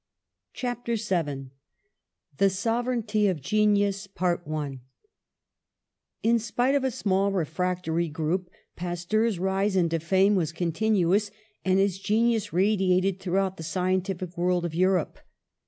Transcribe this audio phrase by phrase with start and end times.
[0.53, 1.51] CHAPTER VII
[2.37, 4.07] THE SOVEREIGNTY OF GENIUS
[6.23, 11.29] IN" spite of a small refractory group, Pasteur's rise into fame was continuous,
[11.63, 15.19] and his genius radiated throughout the scientific world of Europe.